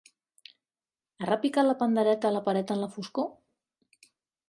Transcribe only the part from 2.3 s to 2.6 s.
a la